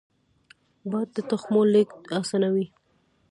باد 0.89 1.07
د 1.15 1.17
تخمونو 1.29 1.71
لیږد 1.73 2.01
اسانوي 2.17 2.65